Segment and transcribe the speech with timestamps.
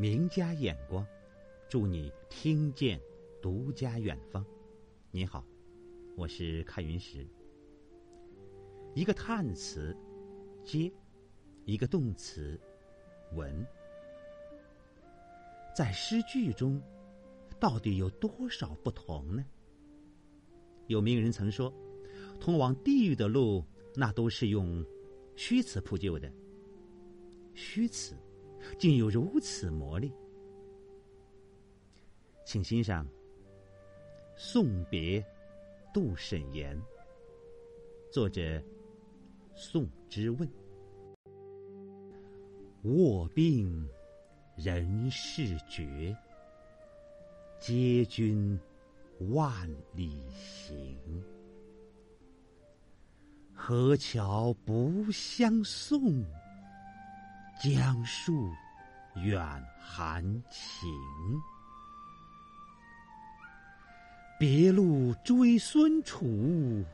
[0.00, 1.04] 名家眼光，
[1.68, 3.00] 祝你听见
[3.42, 4.46] 独家远方。
[5.10, 5.44] 你好，
[6.14, 7.26] 我是开云石。
[8.94, 9.92] 一个叹词
[10.62, 10.88] “接”，
[11.66, 12.56] 一个动词
[13.34, 13.66] “闻”，
[15.74, 16.80] 在诗句中
[17.58, 19.44] 到底有多少不同呢？
[20.86, 21.74] 有名人曾说
[22.38, 23.64] ：“通往地狱的路，
[23.96, 24.86] 那都是用
[25.34, 26.32] 虚词铺就的。”
[27.52, 28.14] 虚词
[28.78, 30.12] 竟有如此魔力，
[32.44, 33.04] 请欣赏
[34.36, 35.24] 《送别
[35.92, 36.76] 杜审言》，
[38.12, 38.62] 作者
[39.54, 40.48] 宋之问。
[42.82, 43.88] 卧病
[44.56, 46.16] 人事绝，
[47.60, 48.58] 嗟君
[49.30, 50.96] 万里行。
[53.52, 56.24] 河桥不相送。
[57.60, 58.52] 江树
[59.16, 59.40] 远
[59.80, 60.88] 含情，
[64.38, 66.84] 别路追孙楚，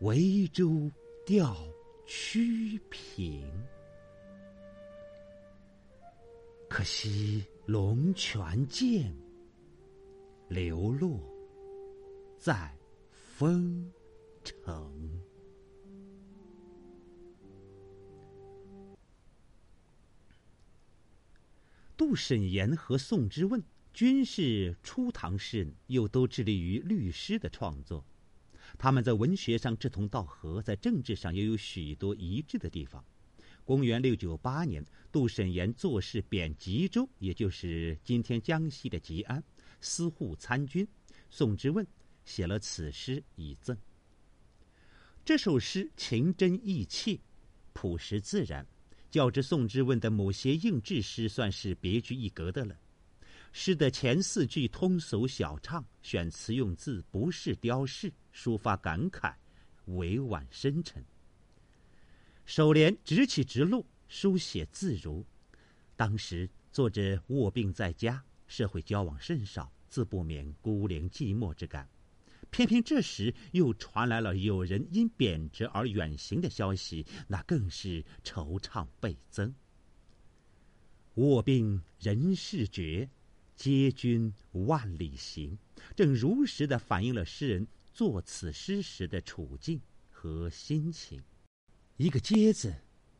[0.00, 0.88] 为州
[1.26, 1.56] 钓
[2.06, 3.50] 曲平。
[6.68, 9.12] 可惜龙泉涧，
[10.46, 11.18] 流落
[12.38, 12.72] 在
[13.10, 13.92] 风
[14.44, 15.27] 城。
[22.08, 28.02] 杜审言和宋之问均是初唐诗人，又都致力于律诗的创作。
[28.78, 33.04] 他们在文学上志同道合，在政治上也有许多一致的地方。
[33.62, 39.44] 公元六九八年，杜审言作事贬吉州，也就是今天江西的吉安，
[39.82, 40.88] 司户参军。
[41.28, 41.86] 宋之问
[42.24, 43.76] 写了此诗以赠。
[45.26, 47.20] 这首诗情真意切，
[47.74, 48.66] 朴实自然。
[49.10, 52.76] 较之宋之问的某些应制诗，算是别具一格的了。
[53.52, 59.34] 诗的前四句通俗小畅，选词用字不是雕饰，抒发感慨，
[59.86, 61.02] 委婉深沉。
[62.44, 65.24] 首联直起直落，书写自如。
[65.96, 71.88] 当时作者卧病在家，社会交往甚少，自不免孤零寂寞之感。
[72.50, 79.54] 偏偏这时又传来了有人因贬谪而远行的消息，那更是惆怅倍增。
[81.14, 83.08] 卧病人事绝，
[83.56, 85.58] 嗟君万里行，
[85.96, 91.22] 正如实的反映了诗人作此诗时的处境和心情。
[91.96, 92.72] 一个“嗟”字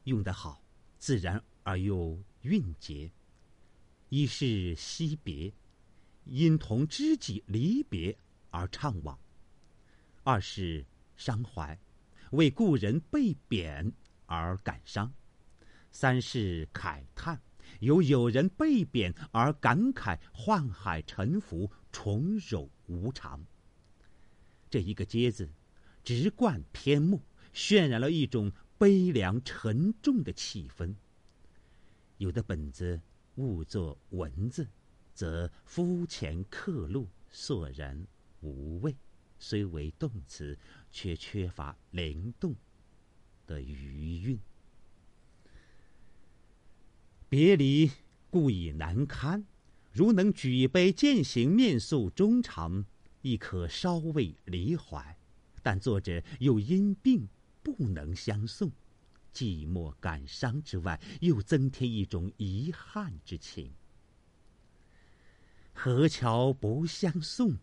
[0.04, 0.62] 用得好，
[0.98, 3.10] 自然而又韵结。
[4.08, 5.52] 一是惜别，
[6.24, 8.16] 因同知己离别。
[8.50, 9.16] 而怅惘；
[10.22, 10.84] 二是
[11.16, 11.78] 伤怀，
[12.30, 13.92] 为故人被贬
[14.26, 15.10] 而感伤；
[15.90, 17.40] 三是慨叹，
[17.80, 23.44] 由友人被贬而感慨宦海沉浮、重柔无常。
[24.70, 25.50] 这一个“嗟”字，
[26.04, 27.22] 直贯篇目，
[27.54, 30.94] 渲染了一种悲凉沉重的气氛。
[32.18, 33.00] 有的本子
[33.36, 34.68] 误作文字，
[35.14, 38.06] 则肤浅刻录，索然。
[38.40, 38.94] 无味，
[39.38, 40.58] 虽为动词，
[40.90, 42.54] 却缺乏灵动
[43.46, 44.38] 的余韵。
[47.28, 47.90] 别离
[48.30, 49.44] 故已难堪，
[49.92, 52.84] 如能举杯渐行面诉衷肠，
[53.22, 55.16] 亦可稍微离怀。
[55.62, 57.28] 但作者又因病
[57.62, 58.70] 不能相送，
[59.34, 63.72] 寂寞感伤之外，又增添一种遗憾之情。
[65.74, 67.58] 何桥不相送。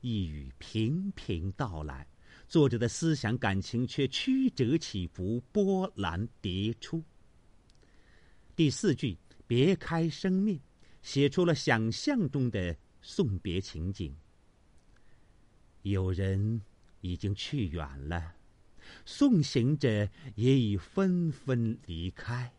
[0.00, 2.06] 一语频频道来，
[2.46, 7.02] 作者的思想感情却曲折起伏，波澜迭出。
[8.54, 10.60] 第四句别开生面，
[11.02, 14.14] 写出了想象中的送别情景。
[15.82, 16.62] 有人
[17.00, 18.36] 已经去远了，
[19.04, 22.52] 送行者也已纷纷离开，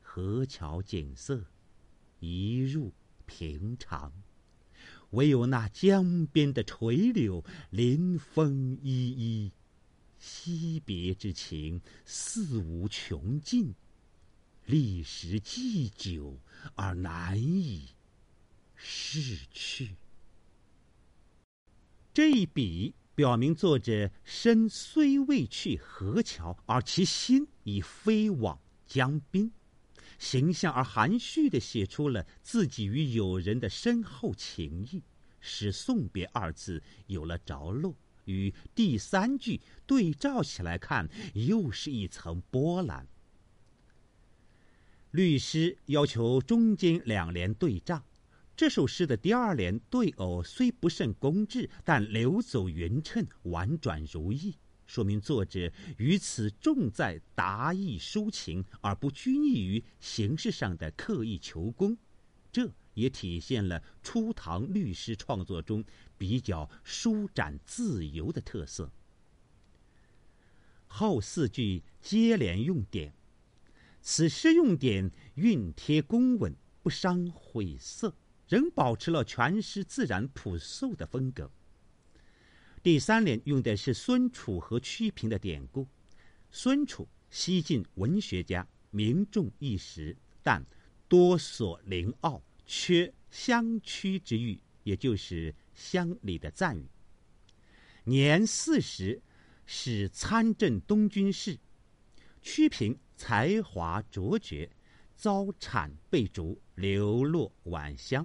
[0.00, 1.44] 河桥景色
[2.18, 2.94] 一入
[3.26, 4.10] 平常。
[5.10, 9.52] 唯有那江边的垂柳临风依依，
[10.18, 13.74] 惜别之情似无穷尽，
[14.64, 16.38] 历时既久
[16.74, 17.88] 而难以
[18.74, 19.96] 逝去。
[22.12, 29.52] 这一笔表明，作者身虽未去河桥，而其心已飞往江滨。
[30.18, 35.02] 形象而含蓄的写出了自己与友人的深厚情谊，
[35.40, 37.94] 使“送别”二字有了着落。
[38.24, 43.06] 与第三句对照起来看，又是一层波澜。
[45.12, 48.04] 律师要求中间两联对仗。
[48.56, 61.96] 这首诗的第二联对偶虽不甚工致，但流走匀称，婉转如意，说明作者于此重在达意抒情，而不拘泥于形式上的刻意求工。
[62.52, 65.84] 这也体现了初唐律诗创作中
[66.16, 68.90] 比较舒展自由的特色。
[70.86, 73.12] 后四句接连用典，
[74.00, 78.14] 此诗用典熨贴工稳，不伤晦涩，
[78.48, 81.50] 仍保持了全诗自然朴素的风格。
[82.86, 85.88] 第三联用的是孙楚和屈平的典故。
[86.52, 90.64] 孙楚，西晋文学家，名重一时，但
[91.08, 92.40] 多所灵傲。
[92.64, 96.86] 缺相屈之誉，也就是乡里的赞誉。
[98.04, 99.20] 年四十，
[99.64, 101.58] 使参政东军事。
[102.40, 104.70] 屈平才华卓绝，
[105.16, 108.24] 遭产被逐，流落宛乡，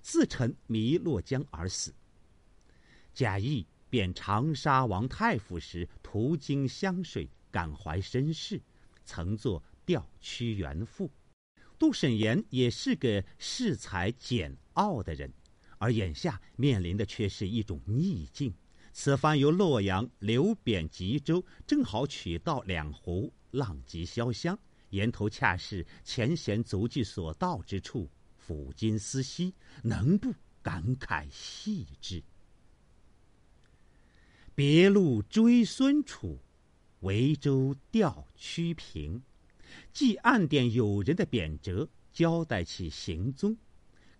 [0.00, 1.92] 自沉汨洛江而死。
[3.12, 8.60] 贾谊贬长沙王太傅时，途经湘水，感怀身世，
[9.04, 11.06] 曾作《吊屈原赋》。
[11.78, 15.32] 杜审言也是个恃才简傲的人，
[15.78, 18.52] 而眼下面临的却是一种逆境。
[18.92, 24.58] 此番由洛阳流贬吉州，正好取道两湖，浪迹潇湘，
[24.90, 28.10] 沿途恰是前贤足迹所到之处，
[28.44, 32.20] 抚今思昔，能不感慨系之？
[34.58, 36.36] 别路追孙楚，
[37.02, 39.22] 维州吊屈平。
[39.92, 43.56] 既暗点友人的贬谪，交代其行踪，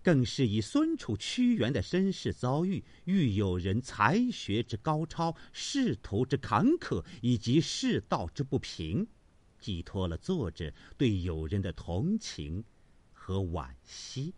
[0.01, 9.09] 更是以孙楚、屈原的身世遭遇，喻友人才学之高超、仕途之坎坷以及世道之不平，
[9.59, 12.63] 寄托了作者对友人的同情
[13.13, 14.33] 和惋惜。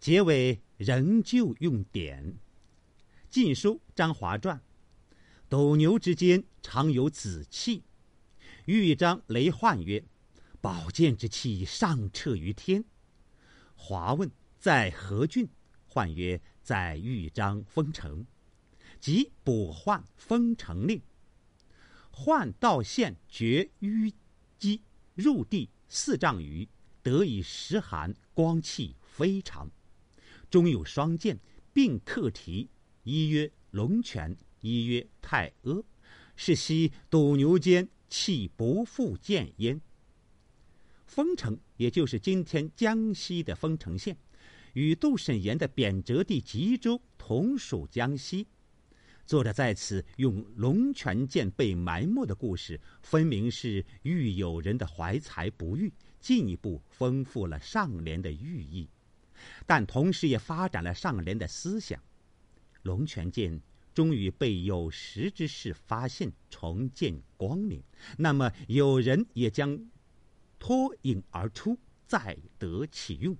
[0.00, 2.24] 结尾仍旧用典，
[3.32, 4.58] 《晋书·张华传》：
[5.48, 7.82] 斗牛之间常有子气。
[8.66, 10.04] 豫章雷焕曰
[10.60, 12.84] ：“宝剑之气上彻于天。”
[13.74, 15.48] 华问在何郡？
[15.86, 18.26] 焕曰：“在豫章封城。”
[19.00, 21.00] 即补换封城令。
[22.10, 24.12] 换道县绝淤
[24.58, 24.82] 积，
[25.14, 26.68] 入地四丈余，
[27.02, 29.70] 得以食寒，光气非常。
[30.50, 31.40] 中有双剑，
[31.72, 32.68] 并刻题，
[33.04, 35.82] 一曰龙泉，一曰太阿，
[36.36, 37.88] 是昔斗牛间。
[38.14, 39.80] 气不复见焉。
[41.06, 44.14] 丰城，也就是今天江西的丰城县，
[44.74, 48.46] 与杜审言的贬谪地吉州同属江西。
[49.24, 55.90] 作者在此用龙泉剑被埋没的故事，分明是喻友人的怀才不遇，
[56.20, 58.86] 进一步丰富了上联的寓意，
[59.64, 61.98] 但同时也发展了上联的思想。
[62.82, 63.60] 龙泉剑。
[63.94, 67.82] 终于被有识之士发现，重见光明。
[68.16, 69.78] 那么有人也将
[70.58, 71.76] 脱颖而出，
[72.06, 73.36] 再得其用，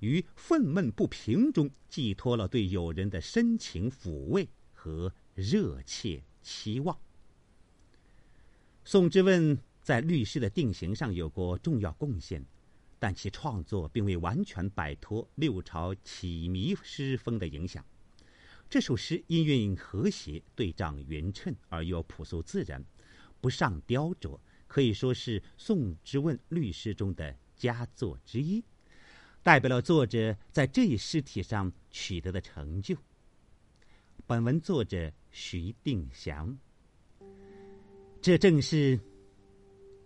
[0.00, 6.98] 于愤懑不平中寄托了对友人的深情抚慰和热切期望。
[8.84, 12.44] 宋之问在律诗的定型上有过重要贡献，
[12.98, 17.82] 但其创作并未完全摆脱六朝起靡诗风的影响。
[18.68, 22.84] 这首诗音韵和谐，对仗匀称，而又朴素自然，
[23.40, 28.62] 不上雕琢，可以说是宋之问律诗中的佳作之一，
[29.42, 32.96] 代表了作者在这一诗体上取得的成就。
[34.26, 36.58] 本文作者徐定祥。
[38.20, 38.98] 这正是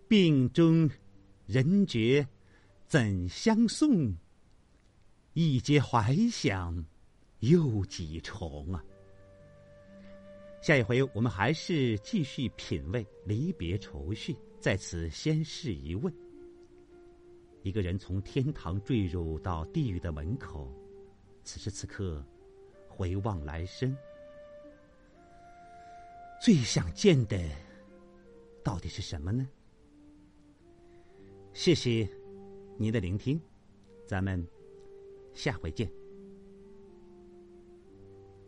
[0.07, 0.91] 病中
[1.47, 2.29] 人绝
[2.87, 4.15] 怎相送？
[5.33, 6.85] 一结怀想。
[7.41, 8.85] 又几重啊！
[10.63, 14.37] 下一回我们还是继续品味离别愁绪。
[14.59, 16.15] 在此先试一问：
[17.63, 20.71] 一个人从天堂坠入到地狱的门口，
[21.45, 22.23] 此时此刻
[22.87, 23.97] 回望来生，
[26.43, 27.39] 最想见的
[28.63, 29.49] 到底是什么呢？
[31.55, 32.07] 谢谢
[32.77, 33.41] 您的聆听，
[34.07, 34.47] 咱们
[35.33, 36.00] 下回见。